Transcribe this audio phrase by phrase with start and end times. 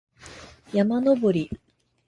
[0.73, 1.47] 山登り